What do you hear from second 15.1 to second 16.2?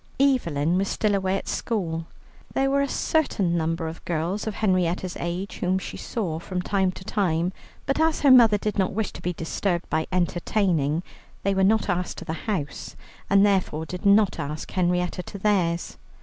to theirs.